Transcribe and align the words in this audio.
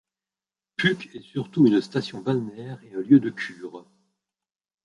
Puck 0.77 1.09
est 1.13 1.21
surtout 1.21 1.67
une 1.67 1.79
station 1.79 2.21
balnéaire 2.21 2.79
et 2.85 2.95
un 2.95 3.01
lieu 3.01 3.19
de 3.19 3.29
cure. 3.29 3.85